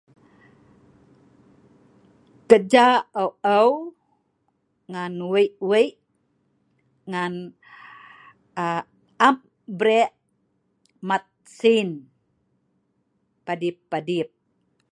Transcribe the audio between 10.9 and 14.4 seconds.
man sin padip-padip